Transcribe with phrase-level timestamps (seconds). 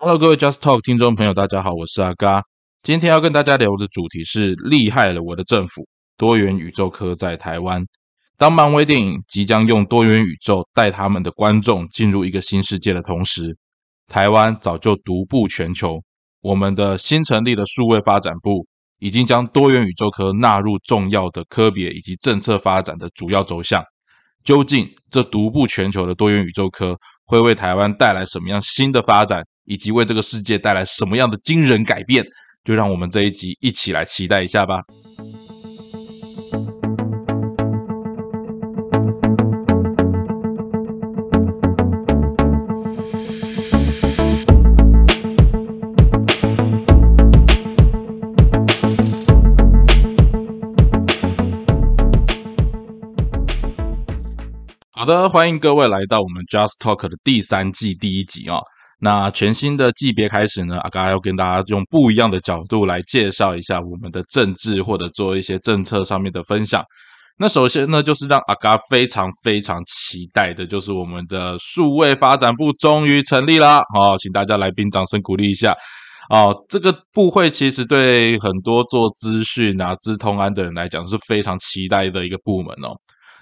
[0.00, 2.44] Hello，各位 Just Talk 听众朋友，大家好，我是阿嘎。
[2.84, 7.84] 今天要跟大家聊的主题是厉害了我的政府——多元宇宙科在台湾。
[8.36, 13.56] 当漫威电影即将用多元宇宙带他们的观众进入一个新世界的同时，
[14.06, 16.00] 台湾早就独步全球。
[16.42, 18.68] 我们的新成立的数位发展部
[19.00, 23.82] 已经将多元宇宙科纳入重要的科别以及政策发展的主要轴向。
[24.44, 26.96] 究竟这独步全球的多元宇宙科
[27.26, 29.42] 会为台湾带来什么样新的发展？
[29.68, 32.24] 以及为这个世界带来什么样的惊人改变，
[32.64, 34.82] 就让我们这一集一起来期待一下吧。
[54.90, 58.60] 好的，欢迎各位来到我们 Just Talk 的第三季第一集啊。
[59.00, 66.82] 那全新的季别开始呢，阿嘎要跟大家用不一样的角度来介绍一下我们的政治或者做一些政策上面的分享。
[67.38, 73.80] 那首先呢，就是让阿嘎非常非常期待的，就是我们的数位发展部终于成立啦！
[73.94, 75.72] 好，请大家来宾掌声鼓励一下。
[76.28, 82.96] 哦，这个部会其实对很多做资讯啊、资通安的人来讲是非常期待的一个部门哦。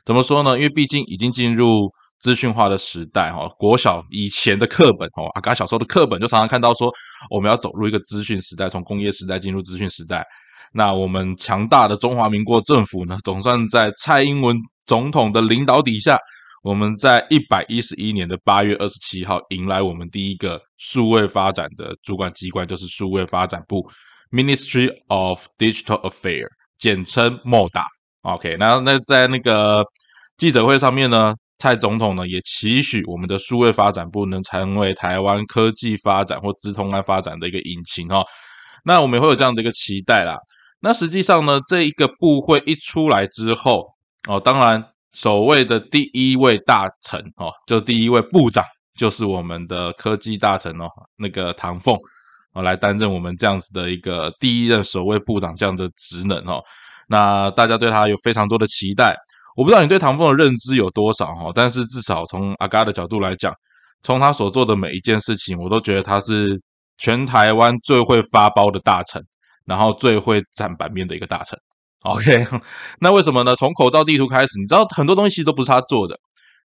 [0.04, 0.54] 怎么说呢？
[0.56, 1.90] 因为毕竟已经进入。
[2.26, 6.92] 资讯化的时代，哈，国小以前的课本，哦，阿嘎小时候的课本就常常看到说，
[7.30, 10.26] 我们要走入一个资讯时代，从工业时代进入资讯时代。
[10.72, 16.18] 那我们强大的中华民国政府呢，总算在蔡英文总统的领导底下，
[16.64, 23.88] 我们在一百一十一年的八月二十七号，迎来我们第一个数位发展的主管机关，就是数位发展部
[24.32, 27.84] （Ministry of Digital Affairs），简称 MODA。
[28.22, 29.84] OK，那那在那个
[30.36, 31.32] 记者会上面呢？
[31.58, 38.22] 蔡总统呢也期许我们的数位发展部能成为台湾科技发展或资通案发展的一个引擎哈。
[38.84, 40.36] 那我们也会有这样的一个期待啦。
[40.80, 43.86] 那实际上呢，这一个部会一出来之后
[44.28, 48.62] 哦，当然首位的第一位大臣哦，就第一位部长
[48.94, 51.96] 就是我们的科技大臣哦，那个唐凤
[52.52, 56.62] 哦，来担任我们这样子的一个第一任首位部长这样的职能哦。
[57.08, 59.16] 那大家对他有非常多的期待。
[59.56, 63.52] 我不知道你对唐凤的认知有多少哈，但是至少从阿嘎的角度来讲，
[64.02, 66.60] 从他所做的每一件事情，我都觉得他是
[66.98, 69.22] 全台湾最会发包的大臣，
[69.64, 71.58] 然后最会占版面的一个大臣。
[72.02, 72.46] OK，
[73.00, 73.56] 那为什么呢？
[73.56, 76.16] 从口罩地图开始，你知道很多东西都不是他做的，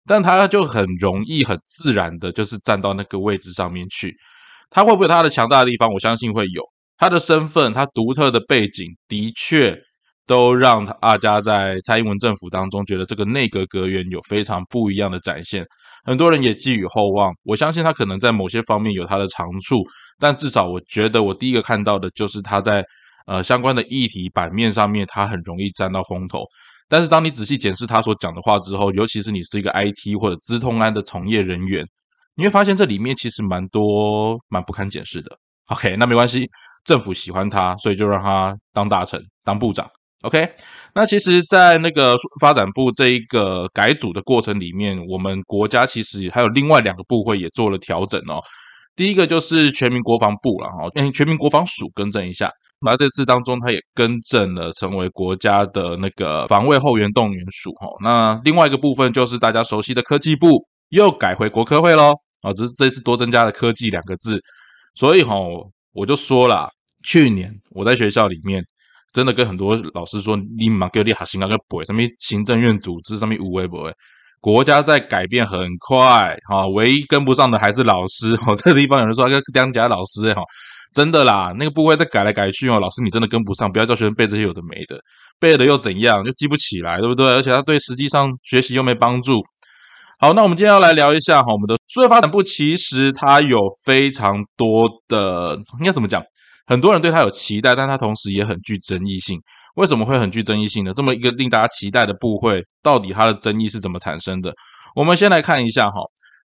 [0.04, 4.14] 但他就很容易、很自然的，就是站到那个位置上面去。
[4.68, 5.88] 他会不会他的强大的地方？
[5.92, 6.62] 我相信会有。
[6.98, 9.80] 他的身份，他独特的背景，的确。
[10.30, 15.66] 都让阿家在蔡英文政府当中觉得这个内阁阁员有非常不一样的展现，
[16.04, 17.34] 很多人也寄予厚望。
[17.42, 19.82] 我相信他可能在某些方面有他的长处，
[20.20, 22.84] 但至少我觉得我第一个看到的就是他在
[23.26, 26.44] 呃相关的议题版面上面，他很容易沾到风头。
[26.88, 31.84] 但是当你仔细检视他所讲的话之后，尤其是你是一个 IT 或者资通安的从业人员，
[32.36, 35.36] 你会发现这里面其实蛮多蛮不堪检视的。
[35.66, 36.48] OK，那没关系，
[36.84, 39.90] 政府喜欢他，所以就让他当大臣、当部长。
[40.22, 40.52] OK，
[40.94, 48.38] 那其实，在那个发展部这一个改组的过程里面，我们国家其实还有另外两个部会也做了调整哦。
[48.94, 52.52] 第一个就是全民国防部了哈，嗯，全民国防署更正一下，
[52.84, 57.88] 那这次当中它也更正了，成为国家的那个防卫后援动员署哈。
[58.02, 64.38] 那另外一个部分就是大家熟悉的科技部又改回国科会喽，啊，只是这次多增加了科技两个字，
[64.94, 65.34] 所以哈，
[65.94, 66.68] 我就说了，
[67.02, 68.62] 去年我在学校里面。
[69.12, 73.92] 真的跟很多老师说，你马给你哈行啊个不什么行政院组织上面无为不为，
[74.40, 78.54] 国家在改变很快哈，唯一跟不上的还是老师哦。
[78.56, 80.42] 这个地方有人说要当家老师哈，
[80.94, 85.00] 真的啦，那个部会在改来改去哦，老师你真的跟不上，不要叫学生背这些有的没的，
[85.38, 87.26] 背了又怎样，就记不起来，对不对？
[87.26, 89.42] 而且他对实际上学习又没帮助。
[90.18, 96.22] 好，那我们今天要来聊一下哈，我们的数位发展部其实它有非常多的，应该怎么讲？
[96.70, 99.40] 很多人对他有期待，但他同时也很具争议性。
[99.74, 100.92] 为什么会很具争议性呢？
[100.92, 104.54] 这么一个令大家期待的部会，到底它的争议是怎么产生的？
[104.94, 106.00] 我们先来看一下哈。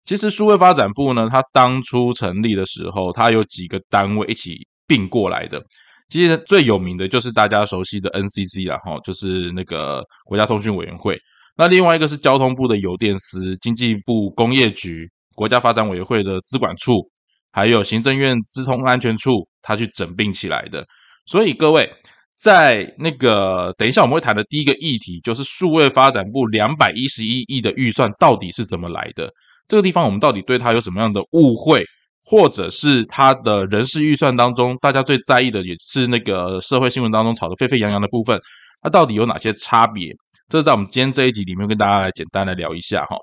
[0.07, 5.63] 其实数位发展部呢，它当初成立的时候，它有几个单位一起并过来的。
[6.09, 11.19] 其实最有名的就是大家熟悉的 NCC 啦，哈，就是那个国家通讯委员会。
[11.55, 17.07] 那另外一个是交通部的邮电司、经济部工业局、国家发展委员会的资管处。
[17.55, 20.85] 还有行政院资通安全处，他去整并起来的。
[21.25, 21.89] 所以各位，
[22.37, 29.31] 在那个等一下我们会谈的第一个议题，就是数位发展部两百一十一亿的预算到底是怎么来的？
[29.69, 31.85] 这个地方我们到底对他有什么样的误会？
[32.27, 38.41] 或者是它的人事预算当中，大家最在意的也是那个社会新闻当中吵得沸沸扬扬的部分，
[38.81, 40.11] 它到底有哪些差别？
[40.49, 43.19] 这是在我们今天这一集里面跟大家来简单的聊一下哈。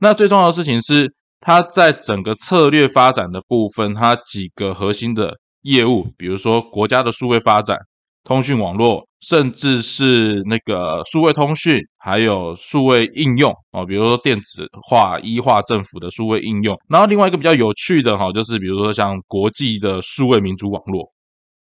[0.00, 1.10] 那最重要的事情是，
[1.42, 7.76] 它在整个策略发展的部分，它几个核心的业务，比如说国家的数位发展、
[8.24, 9.06] 通讯网络。
[9.24, 16.76] 甚至是那个数位通讯，还有数位应用哦，比如说电子化、一化政府的数位应用。
[16.88, 21.04] 然后另外一个比较有趣的哈，就是比如说像国际的数位民主网络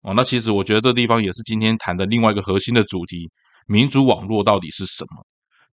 [0.01, 0.15] 哦。
[0.15, 3.31] 那其实我觉得这地方也是今天谈的另外一个核心的主题：
[3.67, 5.23] 民主网络到底是什么？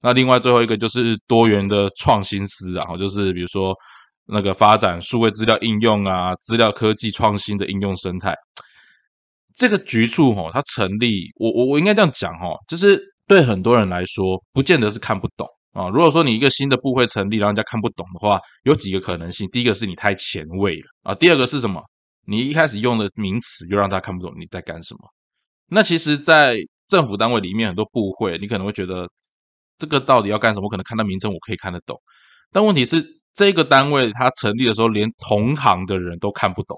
[0.02, 3.74] 那另外最后一个就是多元的创新思，然后就是比如说
[4.28, 8.36] 那个发展数位资料应用啊，资料科技创新的应用生态。
[9.56, 15.90] 这个局处哈，它成立，我我我应该这样讲哈，就是对很多人来说，不见得是看不懂啊。
[15.90, 19.50] 如果说你一个新的部会成立，让人家看不懂的话，有几个可能性。
[19.50, 21.82] 第一个是你太前卫了啊，第二个是什么？
[22.28, 25.00] 你一开始用的名词又让他看不懂你在干什么。
[25.70, 26.58] 那其实，在
[26.88, 29.10] 政府单位里面，很多部会，你可能会觉得
[29.78, 30.70] 这个到底要干什么？
[30.70, 32.00] 可能看到名称我可以看得懂，
[32.52, 33.04] 但问题是
[33.38, 36.76] 这个单位它成立的时候，连同行的人都看不懂。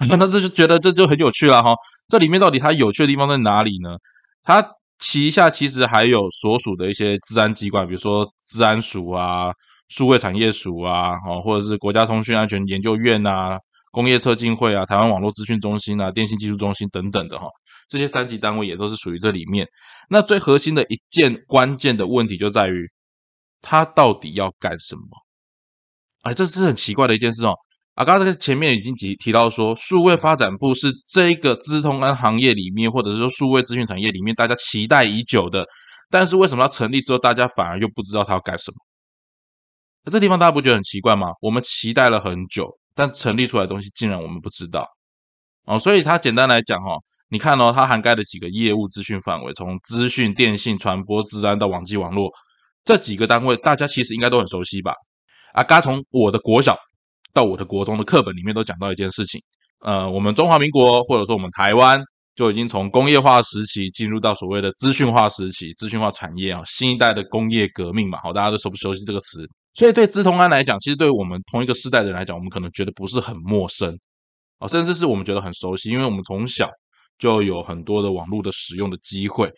[0.08, 1.74] 那这就觉得这就很有趣了哈，
[2.08, 3.96] 这里面到底它有趣的地方在哪里呢？
[4.42, 4.64] 它
[4.98, 9.52] 旗下其实还有所属的一些治安机关，比如说治安署啊、
[9.88, 13.56] 数位产业署啊，哦，或者是国家通讯安全研究院啊、
[13.92, 17.46] 工业测进会啊、台湾网络资讯中心啊、电信技术中心等等的哈，
[17.88, 19.66] 这些三级单位也都是属于这里面。
[20.10, 22.88] 那最核心的一件关键的问题就在于，
[23.60, 25.02] 它到底要干什么？
[26.22, 27.54] 哎，这是很奇怪的一件事哦。
[27.94, 35.66] 啊，刚刚前面已经提提到说，数位发展部是这个资通安行业里面，或者是说数位资讯产业里面，大家期待已久的。
[36.10, 38.76] 但是为什么要成立之后，大家反而又不知道他要干什么？
[40.04, 41.28] 那这地方大家不觉得很奇怪吗？
[41.40, 44.86] 我们期待了很久，但成立出来的东西竟然我们不知道。
[45.66, 46.94] 哦，所以它简单来讲哈，
[47.30, 52.30] 你看哦，它涵盖的几个业务资讯范围，从资讯、电信、传播、治安到网际网络
[52.84, 54.92] 这几个单位，大家其实应该都很熟悉吧？
[55.58, 56.76] 啊，刚从我的国小。
[57.34, 59.40] 到我的国中的课本里面都讲到一件事情，
[59.80, 62.02] 呃，我们中华民国或者说我们台湾
[62.34, 69.46] 就已经从工业化时期进入到所谓的资讯化时期，资讯化产业啊，新一代的工业革命嘛，好，大家都熟不熟悉这个词？
[69.74, 73.96] 所以对资通安来讲，其实对我们同一个世代的人来讲，我们可能觉得不是很陌生
[74.58, 76.68] 啊，甚至是我们觉得很熟悉，因为我们从小
[77.18, 79.48] 就有很多的网络的使用的机会。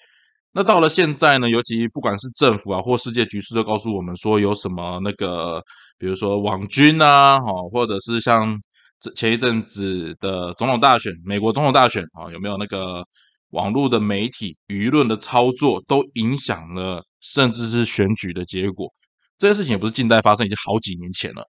[0.52, 5.62] 那到了现在呢，尤其不管是政府啊或世界局势都告诉我们说有什么那个，
[5.96, 8.58] 比如说网军啊，哈，或者是像
[9.00, 13.04] 这前一阵子的总统大选，美国总统大选啊，有没有那个
[13.50, 18.92] 网络的媒体舆论的操作都影响了，甚至是选举的结果。
[19.38, 21.44] 这些事情也不是近代发生，已经好几年前了。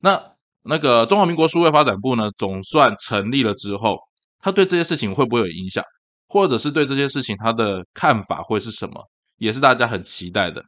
[0.00, 0.20] 那
[0.64, 3.96] 那个中华民国数位发展部呢，总算成立了之后，
[4.40, 5.84] 他对这些事情会不会有影响？
[6.30, 9.04] 或者是对这件事情他的看法会是什么，
[9.38, 10.64] 也是大家很期待的。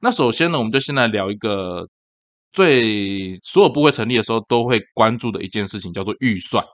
[0.00, 1.84] 那首先呢，我们就先来聊一个
[2.52, 6.64] 最所有部会成立的时候都会关注的一件事情，叫做预算。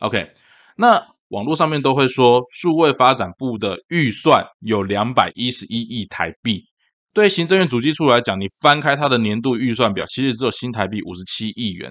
[0.00, 0.30] OK，
[0.76, 6.62] 那网络上面都会说，数位发展部的预算有两百一十一亿台币。
[7.14, 11.90] 对行政院主计处来讲，你翻开它的年度预算表，其实只有新台币五十七亿元。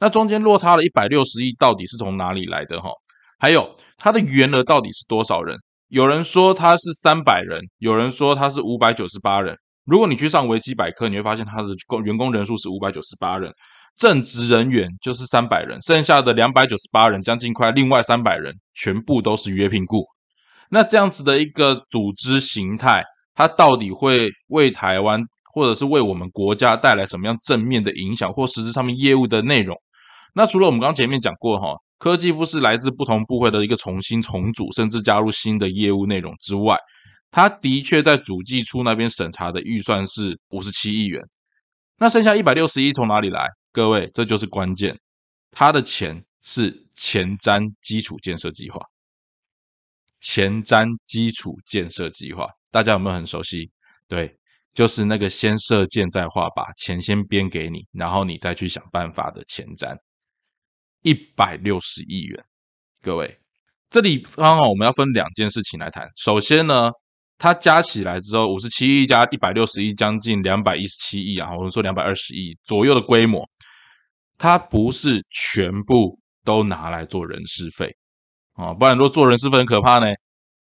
[0.00, 2.80] 那中间落差了一百六十亿，到底是从哪里来的？
[2.80, 2.90] 哈？
[3.38, 5.58] 还有它的员额到底是多少人？
[5.88, 9.56] 有人说它是三百人，有人说它是五百九十八人。
[9.84, 13.52] 如果你去上维基百科，你会发现它的工员工人数是五百九十八人，
[13.96, 20.04] 正职人员就是三百人，剩下的两百九十八人，将近快另外三百人，全部都是约聘雇。
[20.70, 25.22] 那这样子的一个组织形态，它到底会为台湾
[25.54, 29.76] 或者是为我们国家带来什么样正面的影响，或实质上面业务的内容？
[30.34, 31.76] 那除了我们刚前面讲过哈。
[31.98, 36.76] 科技部是来自不同部会的一个重新重组，甚至加入新的业务内容之外，
[37.30, 41.22] 它的确在主计处那边审查的预算是五十七亿元。
[41.98, 43.48] 那剩下一百六十亿从哪里来？
[43.72, 44.98] 各位，这就是关键。
[45.50, 48.80] 它的钱是前瞻基础建设计划。
[50.20, 53.70] 前瞻基础建设计划，大家有没有很熟悉？
[54.06, 54.36] 对，
[54.74, 59.96] 就是那个先射箭再画靶，钱先编给你，然后你再去想办法的前瞻。
[61.06, 62.44] 一百六十亿元，
[63.00, 63.38] 各位，
[63.88, 66.10] 这里刚好我们要分两件事情来谈。
[66.16, 66.90] 首先呢，
[67.38, 73.48] 它加起来之后，五十七亿加一百六十亿，将近两百一十七亿啊，我们说两百二十亿左右的规模，
[74.36, 77.96] 它不是全部都拿来做人事费
[78.54, 80.12] 啊，不然说做人事费很可怕呢。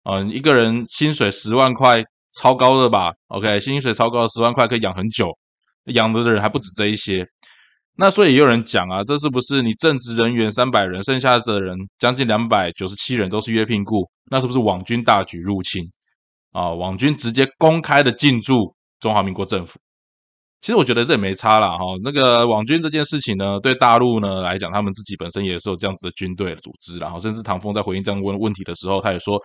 [0.04, 2.04] 啊，一个人薪水十万块，
[2.36, 5.36] 超高的吧？OK，薪水超高十万块可以养很久，
[5.86, 7.28] 养的人还不止这一些。
[7.98, 14.06] 那所以也有人讲啊，这是不是你正职人员三百人，剩下的人将近两百九十七人都是约聘雇？
[14.30, 15.82] 那是不是网军大举入侵
[16.52, 16.72] 啊？
[16.72, 19.80] 网军直接公开的进驻中华民国政府？
[20.60, 21.86] 其实我觉得这也没差啦，哈。
[22.04, 29.40] 那个网军这件事情呢，对大陆呢来讲，他们自己本身也是有这样子的军队组织，然后甚至唐峰在回应这样问问题的时候，他也说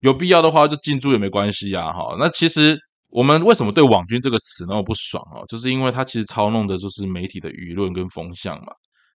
[0.00, 2.14] 有必要的话就进驻也没关系啊，哈。
[2.18, 2.78] 那其实。
[3.14, 5.46] 我们为什么对“网军”这个词那么不爽啊？
[5.48, 8.72] 就是因为它其实操弄的就是媒体的舆论跟风向嘛。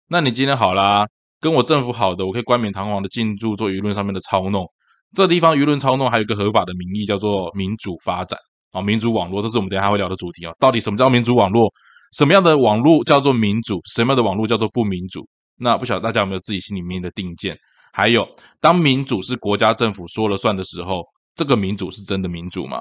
[0.07, 1.05] 那你今天好啦，
[1.41, 4.65] 跟我政府好的，我可以冠冕堂皇的进驻做舆论上面的操弄。
[5.13, 8.39] 这地方舆论操弄还有一个合法的名义，叫做民主发展
[8.71, 10.53] 啊，民主网络，这是我们等下会聊的主题啊。
[10.59, 11.69] 到底什么叫民主网络？
[12.13, 13.81] 什么样的网络叫做民主？
[13.93, 15.27] 什么样的网络叫做不民主？
[15.57, 17.53] 那不晓得大家有没有自己心里面的定见？
[17.91, 18.25] 还有，
[18.61, 21.03] 当民主是国家政府说了算的时候，
[21.35, 22.79] 这个民主是真的民主吗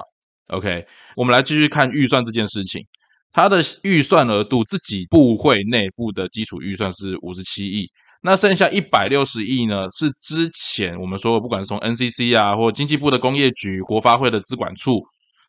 [0.49, 2.85] ？OK，我们来继续看预算这件事情。
[3.31, 7.87] 它的预算额度，自己部会内部的基础预算是五十七亿，
[8.23, 9.85] 那剩下一百六十亿呢？
[9.91, 14.99] 是之前我们说，不管是从 NCC 啊，或经济部的工业局、国发会的资管处，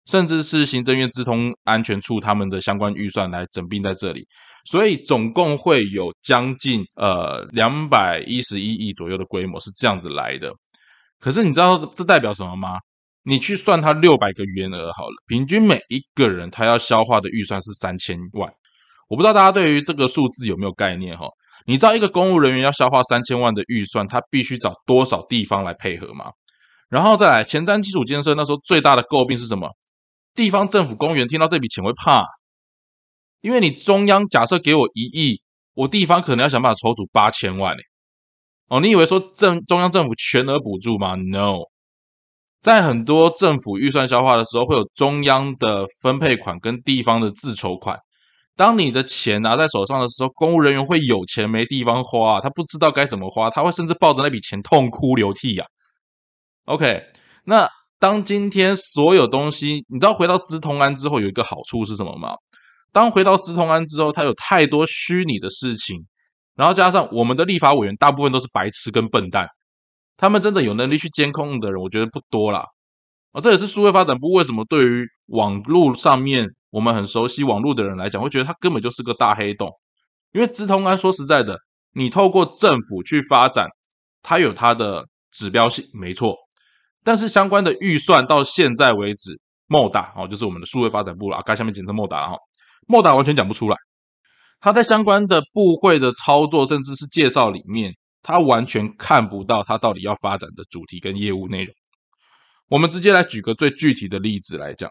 [0.07, 4.29] 甚至是行政院资通安全处他们的相关预算来整并在这里，
[4.67, 10.53] 所以总共会有将近呃两百一十一亿左右的规模是这样子来的。
[11.19, 12.79] 可是你知道这代表什么吗？
[13.23, 18.51] 你去算他六百个员额好了，平均每一个人他要消化的预算是三千万。
[19.09, 21.27] 我不知道大家对于这个数字有没有概念哈？
[21.67, 26.33] 你知道一个公务人员要消化三千万的预算，他必须找多少地方来配合吗？
[26.89, 29.71] 然后再来前瞻基础建设，那时候最大的诟病是什么？
[30.35, 32.25] 地方政府公务员听到这笔钱会怕，
[33.43, 35.43] 因为你中央假设给我一亿，
[35.75, 37.83] 我地方可能要想办法筹组八千万呢。
[38.69, 41.59] 哦，你以为说政中央政府全额补助吗？No。
[42.61, 47.99] 在很多政府预算消化的时候，会有中央的分配款跟地方的自筹款。
[48.55, 55.65] 当你的钱拿在手上的时候，公务人员会有钱没地方花，他不知道该怎么花，他会甚至抱着那笔钱痛哭流涕呀。
[56.67, 57.07] OK，
[57.45, 57.67] 那
[57.99, 62.35] 当今天所有东西，你知道回到资通安之后有一个好处是什么吗？
[62.93, 66.05] 当回到资通安之后，它有太多虚拟的事情，
[66.57, 69.49] 然后加上我们的立法委员大部分都是白痴跟笨蛋。
[70.21, 72.67] 他们真的有能力去监控的人，我觉得不多啦。
[73.33, 79.71] 啊，这也是数位发展部为什么对于网络上面我们很熟悉网络的人来讲，会觉得它根本就是个大黑洞。
[80.33, 81.59] 因为资通安说实在的，
[81.95, 83.67] 你透过政府去发展，
[84.23, 86.37] 它有它的指标性，没错。
[87.03, 92.37] 但是相关的预算到现在为止，莫达哦，就是我们的数位发展部了啊，该下面简称莫达哈，
[92.87, 93.77] 莫达完全讲不出来。
[94.61, 97.95] 他在相关的部会的操作，甚至是介绍里面。
[98.23, 101.75] 他完全看不到他到底要发展的主题跟业务内容。
[102.69, 104.91] 我们直接来举个最具体的例子来讲，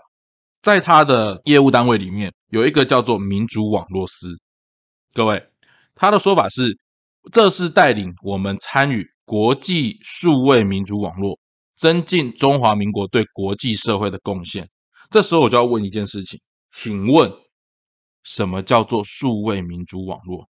[0.62, 4.38] 在他的业务单位里面有一个叫做民主网络司。
[5.14, 5.42] 各位，
[5.96, 6.78] 他的说法是，
[7.32, 11.40] 这是带领我们参与国际数位民主网络，
[11.78, 14.70] 增进中华民国对国际社会的贡献。
[15.10, 16.40] 这时候我就要问一件事情，
[16.72, 17.32] 请问
[18.24, 20.48] 什么叫做数位民主网络？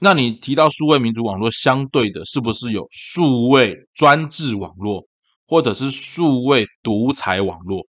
[0.00, 5.06] 那你提到数位民主网络，相对的是不是有数位专制网络，
[5.46, 7.86] 或者是数位独裁网络？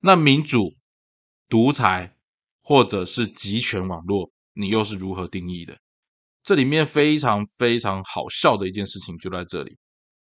[0.00, 0.74] 那民主、
[1.48, 2.14] 独裁
[2.62, 5.76] 或者是集权网络，你又是如何定义的？
[6.44, 9.76] 这里面非常非常好笑的一件事情就在这里。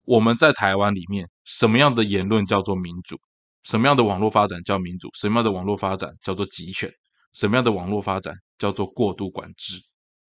[0.05, 3.17] 我们在台湾里面，什么样的言论叫做民主？
[3.63, 5.09] 什么样的网络发展叫民主？
[5.19, 6.91] 什么样的网络发展叫做集权？
[7.33, 9.81] 什么样的网络发展叫做过度管制？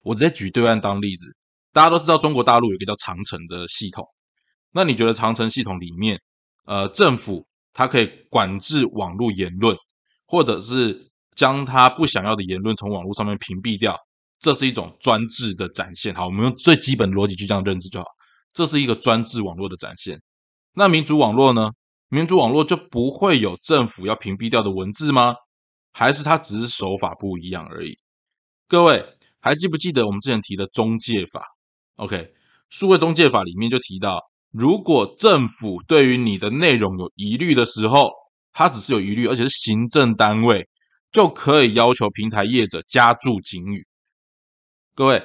[0.04, 1.36] 我直接举对岸当例子，
[1.72, 4.06] 大家都知道中国大陆有一个叫长城的系统。
[4.72, 6.20] 那你觉得长城系统里面，
[6.66, 9.76] 呃，政府它可以管制网络言论，
[10.28, 13.98] 或者是将它不想要的言论从网络上面屏蔽掉，
[14.40, 16.16] 这是一种专制的展现。
[16.16, 18.08] 好，我们用最基本的逻辑去这样认知就好，
[18.54, 20.20] 这是一个专制网络的展现。
[20.74, 21.70] 那民主网络呢？
[22.10, 25.36] 民主网络就不会有政府要屏蔽掉的文字吗？
[25.94, 27.98] 还是它只是手法不一样而已？
[28.68, 29.06] 各位。
[29.42, 31.46] 还记不记得我们之前提的中介法
[31.96, 32.34] ？OK，
[32.70, 34.22] 数位中介法里面就提到，
[34.52, 38.12] 如果政府对于你的内容有疑虑的时候，
[38.54, 40.70] 它只是有疑虑，而且是行政单位
[41.12, 43.88] 就可以要求平台业者加注警语。
[44.94, 45.24] 各位，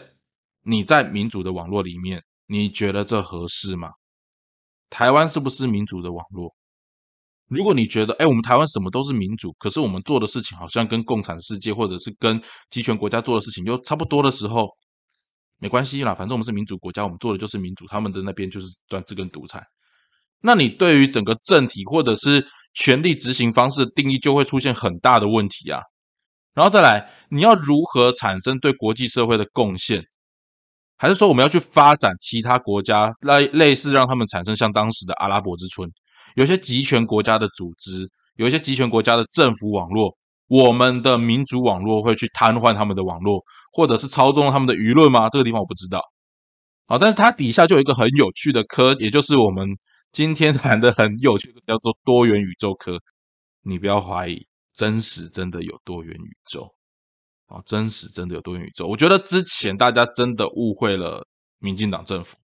[0.62, 3.90] 你在民主的网络里面，你觉得这合适吗？
[4.88, 6.54] 台湾是不是民主的网络？
[7.48, 14.68] 如果你觉得，哎，我们台湾什么都是民主，可是我们做的事情好像跟共产世界或者是跟集权国家做的事情就差不多的时候，
[15.58, 19.64] 没关系啦，反正我们是民主国家，我们做的就是民主，他们的那边就是专制跟独裁。
[20.40, 25.80] 那你对于整个政体或者是权力执行方式的定义就会出现很大的问题啊。
[26.52, 30.02] 然后再来，你要如何产生对国际社会的贡献？
[30.96, 35.86] 还是说我们要去发展其他国家，类类似让他们产生像当时的阿拉伯之春，
[36.36, 40.16] 有些集权国家的组织，有一些集权国家的政府网络，
[40.48, 45.28] 我们的民主网络会去瘫痪他们的网络，或者是操纵他们的舆论吗？
[45.28, 46.00] 这个地方我不知道。
[46.86, 49.68] 好，但是它底下就有一个很有趣的科，也就是我们
[50.12, 53.00] 今天谈的很有趣的，叫做多元宇宙科。
[53.62, 54.46] 你不要怀疑。
[54.74, 56.70] 真实真的有多元宇宙
[57.46, 57.62] 啊！
[57.64, 58.86] 真实真的有多元宇宙。
[58.86, 61.26] 我觉得之前大家真的误会了
[61.60, 62.36] 民进党政府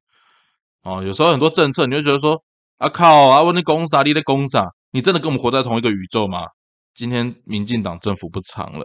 [0.80, 1.02] 啊。
[1.02, 2.42] 有时候很多政策，你就觉得说
[2.83, 4.69] 啊靠啊，我那公啥你的公啥？
[4.91, 6.49] 你真的跟我们活在同一个宇宙吗？
[6.95, 8.85] 今天民进党政府不长了，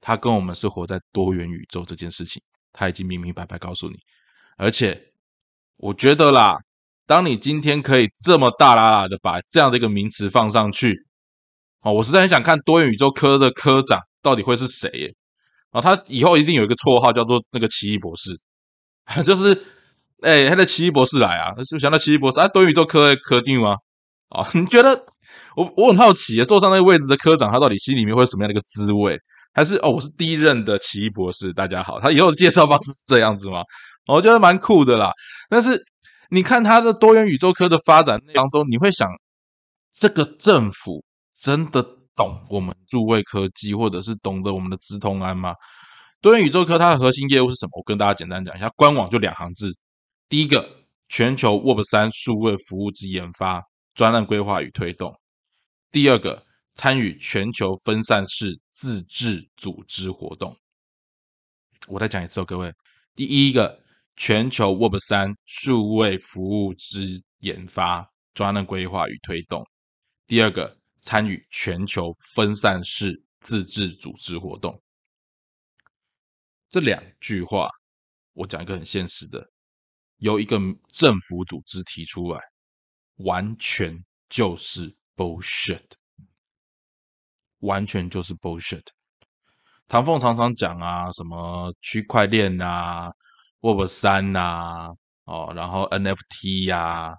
[0.00, 2.40] 他跟我们是活在多元宇宙这件事情，
[2.72, 3.96] 他已经明明白白告诉你。
[4.56, 5.10] 而且
[5.78, 6.56] 我觉得啦，
[7.04, 10.96] 当你今天可以这么大啦啦的把这样的一个名词放上去。
[11.80, 15.12] 哦，我实在很想看多元宇宙科的科长到底会是谁耶？
[15.72, 18.38] 啊，他以后一定有一个绰号叫做那个奇异博士，
[19.24, 19.66] 就是
[20.22, 22.48] 哎，他的奇异博士来啊，是不是想到奇异博士啊？
[22.48, 23.76] 多元宇宙科科定吗？
[24.28, 25.04] 啊， 你觉得
[25.56, 29.18] 我我很好奇啊，坐上那个位置的科长，他到底心里面会有什么样的一个滋味？
[29.52, 33.62] 还是哦，我是第一任的奇异博士，大家好，他以后的介绍方式是这样子吗？
[34.06, 35.12] 我觉得蛮酷的啦。
[35.48, 35.80] 但是
[36.30, 39.08] 你看他的多元宇宙科的发展当中，你会想
[39.94, 41.04] 这个政府。
[41.38, 41.84] 真的
[42.16, 45.54] 懂我们诸位科技，或者是懂得我们的资通安吗？
[46.22, 47.72] 多元宇宙科它的核心业务是什么？
[47.76, 49.70] 我跟大家简单讲一下，官网就两行字：
[50.28, 53.62] 第一个，全球 Web 三数位服务之研发、
[53.94, 55.12] 专案规划与推动；
[55.90, 60.56] 第二个，参与全球分散式自治组织活动。
[61.86, 62.72] 我再讲一次哦，各位，
[63.14, 63.80] 第一个，
[64.16, 69.62] 全球 Web 三数位服务之研发、专案规划与推动；
[70.26, 70.76] 第二个。
[71.02, 74.82] 参与全球分散式自治组织活动，
[76.68, 77.70] 这两句话，
[78.32, 79.48] 我讲一个很现实的，
[80.18, 80.58] 由一个
[80.90, 82.40] 政府组织提出来，
[83.16, 85.84] 完全就是 bullshit，
[87.60, 88.84] 完全就是 bullshit。
[89.88, 93.10] 唐凤常常讲啊，什么区块链啊
[93.60, 94.92] ，Web 三呐，
[95.24, 97.14] 哦，然后 NFT 呀，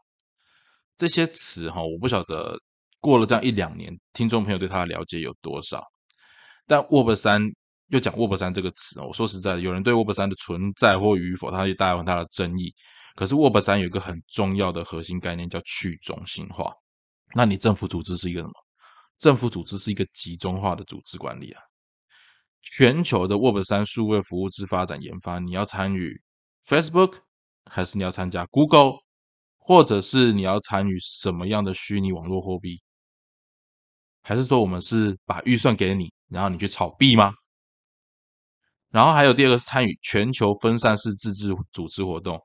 [0.97, 2.59] 这些词哈，我不晓得。
[2.99, 5.85] 过了这样一两年，听众朋友对他的了解有多少？
[6.65, 7.41] 但 Web 三
[7.89, 12.73] 又讲 Web 三这个词我说实在的，有人对 Web 三的存在或与否，他也带有很大的争议。
[13.17, 16.71] 可是 Web 三有一个很重要的核心概念，叫去中心化。
[17.33, 18.53] 那你政府组织是一个什么？
[19.17, 21.59] 政府组织是一个集中化的组织管理啊。
[22.61, 26.21] 全球的 Web 三数位服务之发展研发，你要参与
[26.67, 27.21] Facebook，
[27.65, 28.99] 还是你要参加 Google，
[29.57, 32.83] 或者是你要参与什么样的虚拟网络货币？
[34.21, 37.33] 还是说我们是把预算给你，然后你去炒币吗？
[38.91, 42.39] 然后还有第二个是参与全球分散式自治组织活动。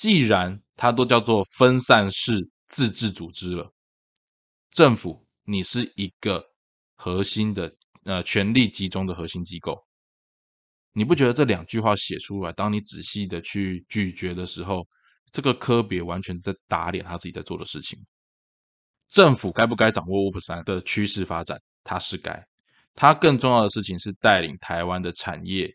[0.00, 3.70] 既然它都叫做分散式自治组织了，
[4.70, 6.42] 政府你是一个
[6.94, 7.70] 核心的
[8.04, 9.78] 呃权力集中的核心机构，
[10.94, 14.88] 你不觉得这两句话写出来，当你仔细的去咀嚼的时候，
[15.32, 18.02] 这个科别完全在打脸他自己在做的事情？
[19.10, 21.60] 政府该不该掌握 Web 三的趋势发展？
[21.84, 22.42] 它是该。
[22.94, 25.70] 它更重要的事情是带领台湾的产业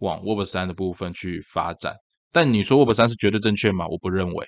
[0.00, 1.96] 往 Web 三的部分去发展。
[2.36, 3.86] 但你说 Web 三是绝对正确吗？
[3.88, 4.46] 我不认为。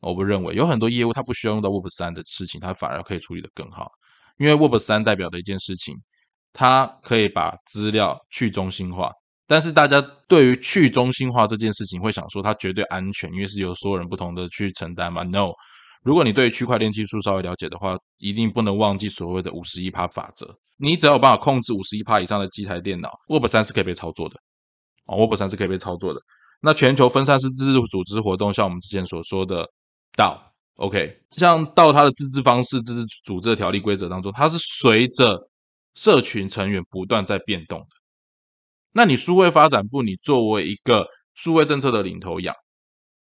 [0.00, 3.90] 我不认为，有很多业务它不需要用到 Web 三的事情，它反而可以处理的更好。
[4.38, 5.94] 因为 Web 三代表的一件事情，
[6.54, 9.12] 它可以把资料去中心化。
[9.46, 15.50] 但是大家对于去中心化这件事情会想说，它绝对安全，因为是由所有人不同的去承担嘛？No。
[16.02, 20.48] 如果你对区块链技术稍微了解的话，一定不能忘记所谓的五十一趴法则。
[20.78, 24.36] 你只要有办法控制五十一趴以上的机台电脑，Web 三是可以被操作的。
[25.08, 26.20] 哦，Web 三是可以被操作的。
[26.62, 29.68] 那全球分散式自治组织活动，像我们之前所说的
[30.16, 30.40] 道
[30.76, 35.50] ，OK，像道它的自治方式、自治组织的条例规则当中，它是随着
[35.94, 37.86] 社群成员不断在变动的。
[38.92, 42.54] 那你数位发展部，你作为一个数位政策的领头羊。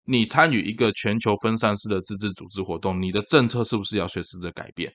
[0.06, 4.92] 你参与一个全球分散式的自治组织活动，你的政策是不是要随时的改变？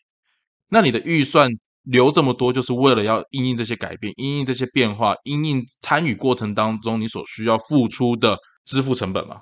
[0.68, 1.50] 那你的预算
[1.86, 9.38] 留这么多，就是为了要应应这些改变，应应这些变化，应应参与过程当中你所需要付出的支付成本嘛？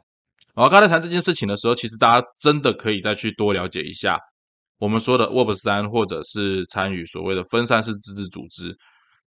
[0.55, 4.19] 然后，刚才谈这件事情的时候，其实大家真的可以再去多了解一下
[4.79, 8.77] 我们说的 Web 三，或者是参与所谓的分散式自治组织，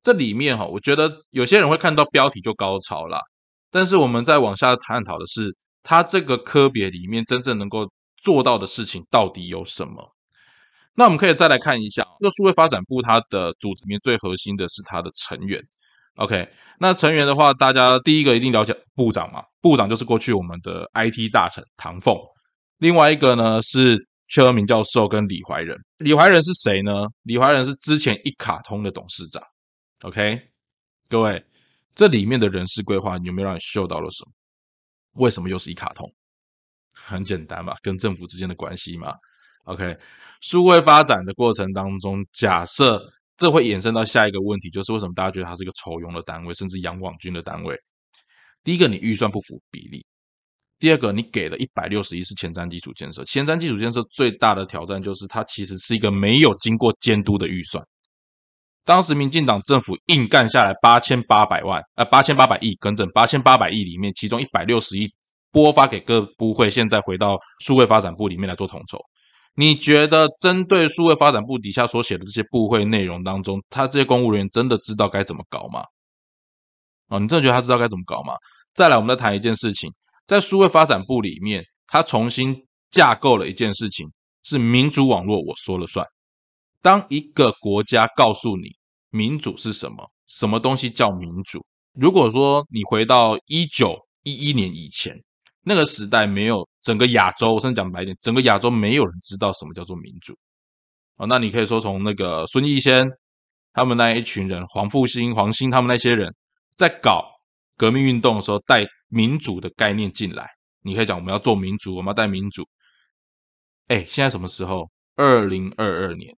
[0.02, 3.20] 这里面哈，我觉得有些人会看到标题就高潮了，
[3.70, 5.56] 但是我们在往下探讨的是。
[5.88, 10.15] 它这个科别里面真正能够做到的事情到底有什么？
[10.96, 15.62] 那我们可以再来看一下这个数位发展部，它的组织里面最核心的是它的成员。
[16.16, 16.48] OK，
[16.80, 22.16] 那成员的话，大家第一个一定了解部长嘛，部长就是过去我们的 IT 大臣唐凤。
[22.78, 23.98] 另外一个呢是
[24.30, 25.78] 邱和明教授跟李怀仁。
[25.98, 27.06] 李怀仁是谁呢？
[27.22, 29.42] 李怀仁是之前一卡通的董事长。
[30.02, 30.40] OK，
[31.10, 31.44] 各位，
[31.94, 34.32] 这里面的人事规划有没有让你嗅到了什么？
[35.22, 36.10] 为什么又是一卡通？
[36.92, 39.14] 很简单嘛，跟政府之间的关系嘛。
[39.66, 39.96] OK，
[40.40, 43.02] 数位发展的过程当中，假设
[43.36, 47.76] 这会衍生到下一个问题，就是为什么大家觉得它是一个筹用的单位，甚至养网军的单位？
[48.62, 50.00] 第一个，你预算不符比例；
[50.78, 57.84] 第二个，你给的一百六十亿是前瞻基础建设，前瞻基础建设最大的挑战就是它其实是一个没有经过监督的预算。
[58.84, 65.12] 当时民进党政府硬干下来八千八百万，呃，八千八百亿，更正八千八百亿里面，其中一百六十亿
[65.50, 68.98] 拨发给各部会，现在回到数位发展部里面来做统筹。
[69.58, 75.82] 你觉得针对数位发展部底下所写的这些部会内容当中，他这些公务员真的知道该怎么搞吗？
[77.08, 78.34] 哦，你真的觉得他知道该怎么搞吗？
[78.74, 79.90] 再来，我们再谈一件事情，
[80.26, 82.54] 在数位发展部里面，他重新
[82.90, 84.06] 架构了一件事情，
[84.42, 86.04] 是民主网络我说了算。
[86.82, 88.76] 当一个国家告诉你
[89.08, 91.64] 民主是什么，什么东西叫民主？
[91.98, 95.16] 如果说你回到一九一一年以前。
[95.68, 100.32] 那个时代没有整个亚洲，甚至讲白一点，整个亚洲没有人知道什么叫做民主
[101.16, 101.26] 哦。
[101.26, 103.04] 那你可以说从那个孙逸仙
[103.72, 106.32] 他们那一群人，黄复兴、黄兴他们那些人
[106.76, 107.24] 在搞
[107.76, 110.48] 革命运动的时候，带民主的概念进来。
[110.82, 112.64] 你可以讲我们要做民主，我们要带民主。
[113.88, 114.88] 哎，现在什么时候？
[115.16, 116.32] 二零二二年，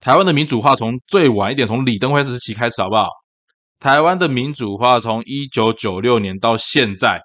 [0.00, 3.06] 台湾的民主化从最晚一点，从李登辉时期开始，好不好？
[3.78, 7.20] 台湾的民主化从一九九六年到现在。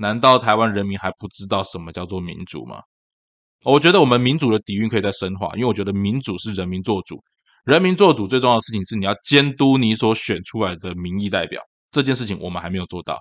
[0.00, 2.80] 难道台湾人民还不知道什么叫做民主吗？
[3.64, 7.22] 我觉得我们民主的底蕴可以再深化，因为我觉得民主是人民做主，
[7.66, 11.60] 人民做主最重要的事情是你要监督你所选出来的民意代表，
[11.92, 13.18] 这件事情我们还没有做到。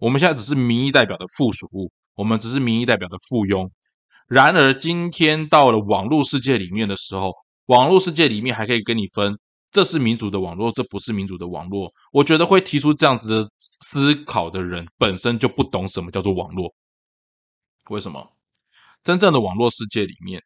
[0.00, 3.70] 我们现在只是民意代表的附属物，我们只是民意代表的附庸。
[4.26, 7.32] 然而今天到了网络世界里面的时候，
[7.66, 9.38] 网络世界里面还可以跟你分。
[9.70, 11.92] 这是民主的网络，这不是民主的网络。
[12.12, 13.50] 我觉得会提出这样子的
[13.86, 16.74] 思考的人，本身就不懂什么叫做网络。
[17.90, 18.32] 为什么？
[19.02, 20.42] 真正的网络世界里面，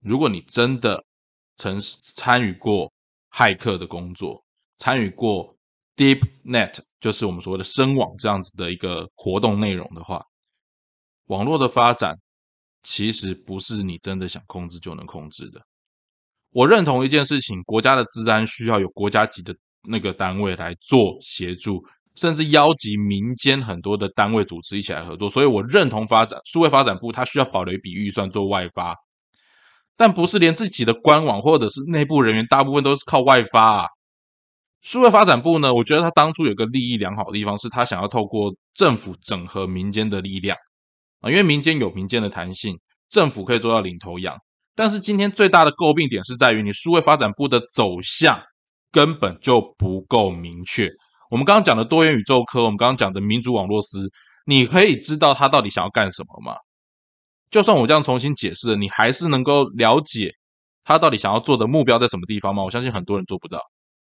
[0.00, 1.04] 如果你真的
[1.56, 2.92] 曾参与过
[3.30, 4.44] 骇客的工作，
[4.78, 5.56] 参与过
[5.96, 10.24] Deep Net，就是我们所谓的深网这样子的一个活动内容的话，
[11.26, 12.18] 网络的发展
[12.82, 15.60] 其实不是你真的想控制就能控制的。
[16.54, 19.52] 我认同一件事情，国家的治安需要有国家级的
[19.88, 25.28] 那个单位来做协助，甚至邀集民间很多的单位组织一起来合作。
[25.28, 28.94] 所以我认同发展数位发展部，它需要保留一笔预算做外发，
[29.96, 33.86] 但不是连自己的官网或者是内部人员大部分都是靠外发啊。
[34.80, 40.56] 数位发展部呢，我觉得他当初有个利益良好的地方，是他想要透过政府整合民间的力量
[41.20, 44.38] 啊，因为民间有民间的弹性，政府可以做到领头羊。
[44.74, 48.42] 但是今天最大的诟病点是在于，你数位发展部的走向
[48.90, 50.90] 根本就不够明确。
[51.30, 54.10] 我们刚刚讲的多元宇宙科，我们刚刚讲的民主网络司，
[54.46, 56.56] 你可以知道他到底想要干什么吗？
[57.50, 60.32] 就算我这样重新解释了，你还是能够了解
[60.82, 62.62] 他到底想要做的目标在什么地方吗？
[62.62, 63.60] 我相信很多人做不到。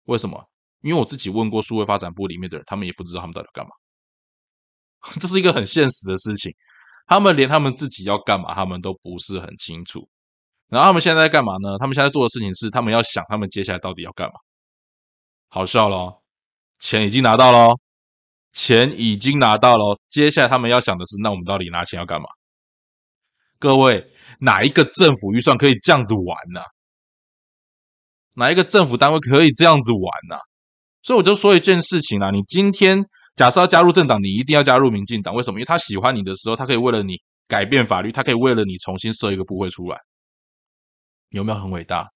[0.05, 0.43] 为什么？
[0.83, 3.71] 因为我自己问过数位发展部里面的人，他们也不知道他们到底要干嘛。
[5.21, 6.53] 这是一个很现实的事情，
[7.07, 10.07] 他们连他们自己要干嘛，他们都不是很清楚。
[10.71, 11.77] 然后他们现在在干嘛呢？
[11.79, 14.35] 他们现在做的事情是，他们要想他们接下来到底要干嘛。
[15.49, 16.23] 好笑咯，
[16.79, 17.79] 钱已经拿到咯，
[18.53, 22.29] 钱已经拿到了，接下来他们要想的是，那我们到底拿钱要干嘛？
[23.59, 26.63] 各位，哪一个政府预算可以这样子玩呢？
[28.35, 30.39] 哪一个政府单位可以这样子玩呢？
[31.03, 33.03] 所以我就说一件事情啊，你今天
[33.35, 35.35] 假设要加入政党，你一定要加入民进党。
[35.35, 35.59] 为什么？
[35.59, 37.17] 因为他喜欢你的时候，他可以为了你
[37.49, 39.99] 改变法律，他可以为了你重新设一个部会出来。
[41.31, 42.13] 有没有很伟大？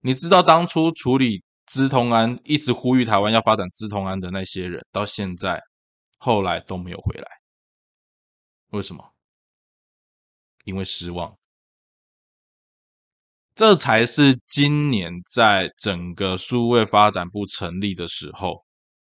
[0.00, 5.60] 你知道当初处理资通安，一直呼吁台湾要发展资通安的那些人，到现在
[6.18, 7.26] 后来都没有回来，
[8.70, 9.12] 为什么？
[10.64, 11.36] 因为失望。
[13.54, 18.64] 这才是今年在整个数位发展部成立的时候，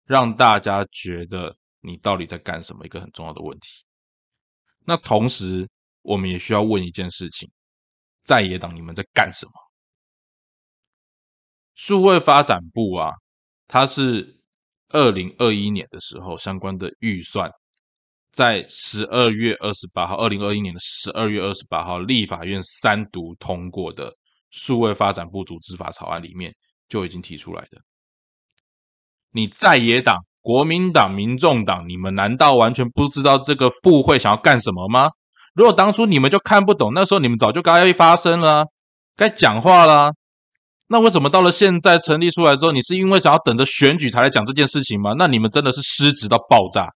[0.04, 3.84] 让大家觉得你到底在干什么一个很重要的问题。
[4.84, 5.68] 那同时，
[6.02, 7.50] 我们也需要问一件事情。
[8.28, 9.52] 在野党，你们在干什么？
[11.74, 13.10] 数位发展部啊，
[13.66, 14.38] 它是
[14.90, 17.50] 二零二一年的时候相关的预算
[18.30, 24.14] 在十二月二十八号，二零二一年的十二月二十八号，立法院三读通过的
[24.50, 26.54] 数位发展部组织法草案里面
[26.86, 27.80] 就已经提出来的。
[29.30, 35.08] 你在野党、国民党、民众党，你们难道完全不知道这个副会想要干什么吗？
[35.58, 38.66] 如果当初你们就看不懂，那时候你们早就该发声了，
[39.16, 40.12] 该讲话了。
[40.86, 45.14] 那为什么到了现在成立出来之后，你是因为想要等着选举才来讲这件事情吗？
[45.18, 46.92] 那你们真的是失职到爆炸！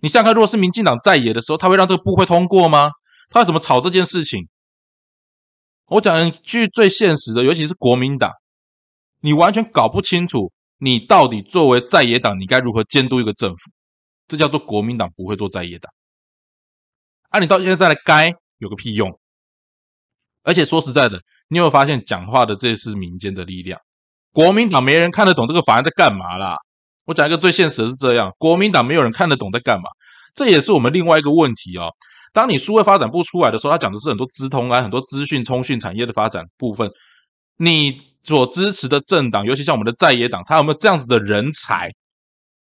[0.00, 2.92] 你想看，如果是民进党在野的时候，他会让这个部会通过吗？
[3.30, 4.46] 他会怎么炒这件事情？
[5.88, 8.30] 我讲一句最现实的，尤其是国民党，
[9.22, 13.72] 你完全搞不清楚，你到底作为在野党，你该如何监督一个政府？
[14.28, 15.92] 这叫做国民党不会做在野党。
[17.32, 19.10] 啊，你到现在再来该有个屁用！
[20.42, 21.18] 而且说实在的，
[21.48, 23.80] 你有发现讲话的这是民间的力量？
[24.32, 26.56] 国民党没人看得懂这个法案在干嘛啦。
[27.06, 29.88] 我讲一个最现实的是这样：国民党没有人看得懂在干嘛，
[30.34, 31.88] 这也是我们另外一个问题哦。
[32.34, 36.90] 当你数位发展部出来的时候，他讲的是很多资通啊，很多资讯通讯产业的发展部分。
[37.56, 41.90] 你所支持的政党，尤其像我们的在野党，他有没有这样子的人才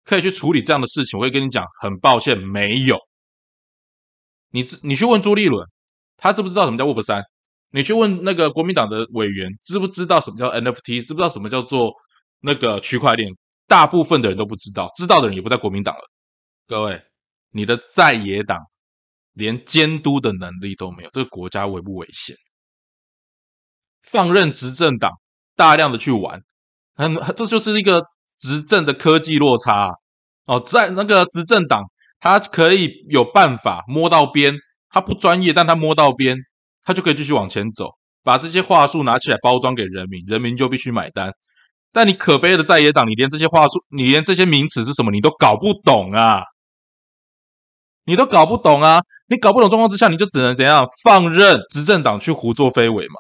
[0.04, 1.18] 可以去处理这样的事情？
[1.18, 2.98] 我会跟你讲，很抱歉，没有。
[4.52, 5.66] 你你去问朱立伦，
[6.16, 7.22] 他知不知道什么叫 Web 三？
[7.70, 11.04] 你去问那个国民党的委员，知不知道什么叫 NFT？
[11.04, 11.92] 知不知道什么叫做
[12.40, 13.32] 那个区块链？
[13.66, 16.02] 大部分的人都不知道，知道的人也不在国民党了。
[16.68, 17.02] 各位，
[17.50, 18.58] 你的在野党
[19.32, 22.36] 连监督的能力都没有，这个国家危不危险？
[24.02, 25.10] 放任执政党
[25.56, 26.42] 大量的去玩，
[26.94, 28.04] 很这就是一个
[28.38, 29.90] 执政的科技落差
[30.44, 30.60] 哦。
[30.60, 31.82] 在那个执政党，
[32.22, 34.56] 他可以有办法摸到边，
[34.88, 36.38] 他不专业，但他摸到边。
[36.84, 37.90] 他就可以继续往前走，
[38.24, 41.32] 把这些话术拿起来包装给人民，人民就必须买单。
[41.92, 46.42] 但你可悲的在野党，你连这些话术，你连这些名词是什么，你都搞不懂啊！
[48.04, 49.00] 你都搞不懂啊！
[49.28, 53.14] 你搞不懂状况之下，你就只能怎样放任执政党去胡作非为嘛？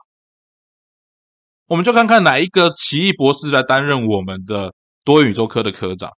[1.68, 6.10] 我们就看看哪一个奇异博士来担任我们的多元宇宙科的科长，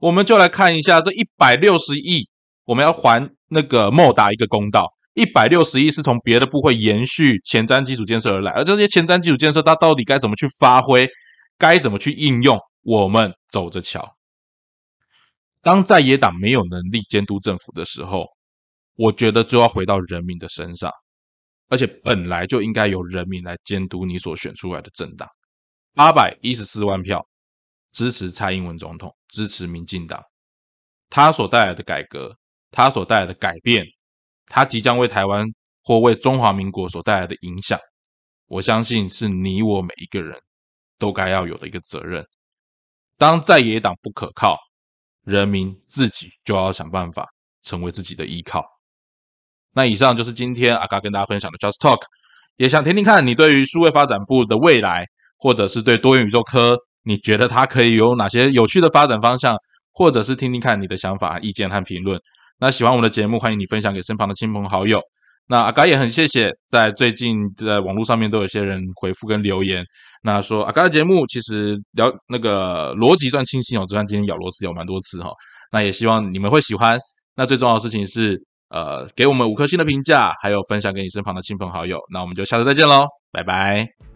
[0.00, 2.28] 我们就来看一下这一百六十亿，
[2.64, 4.92] 我们要还那个莫达一个公道。
[5.14, 11.06] 一百六十亿是从别的部会延续前瞻基础建设而来，而这些前瞻基础建设，它到底该怎么去发挥，
[11.58, 12.58] 该怎么去应用？
[12.82, 14.16] 我们走着瞧。
[15.60, 18.26] 当在野党没有能力监督政府的时候，
[18.96, 20.90] 我觉得就要回到人民的身上，
[21.68, 25.28] 而且本来就应该由人民来监督你所选出来的政党。
[25.94, 27.22] 八百一十四万票
[27.92, 30.22] 支持蔡英文总统，支持民进党，
[31.10, 32.34] 他所带来的改革，
[32.72, 33.84] 它所带来的改变。
[34.46, 35.46] 它即将为台湾
[35.84, 37.78] 或为中华民国所带来的影响，
[38.48, 40.36] 我相信是你我每一个人
[40.98, 42.26] 都该要有的一个责任。
[43.16, 44.58] 当在野党不可靠，
[45.24, 47.28] 人民自己就要想办法
[47.62, 48.62] 成为自己的依靠。
[49.72, 52.02] 那以上就是今天阿嘎跟大家分享的 Just Talk，
[52.56, 55.06] 也想听听看你对于数位发展部的未来，
[55.38, 59.56] 或者是对多元宇宙科，你觉得它可以有哪些有趣的发展方向，
[59.92, 62.20] 或者是听听看你的想法、意见和评论。
[62.62, 65.00] 那喜欢我们的节目，欢迎你分享给身旁的亲朋好友。
[65.48, 69.84] 那阿嘎也很谢谢，在最近在网络上面都有些人回复跟留言，
[70.22, 75.30] 那说阿嘎的节目其实聊那个逻辑算清晰哦，就算今天咬螺丝咬蛮多次哈。
[75.72, 76.96] 那也希望你们会喜欢。
[77.34, 81.98] 那最重要的事情是，呃，给我们五颗星的评价，还有分享给你身旁的亲朋好友。
[82.12, 84.11] 那我们就下次再见喽，拜拜。